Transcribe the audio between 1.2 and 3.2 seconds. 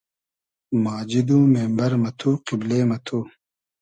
و مېمبئر مہ تو, قیبلې مہ تو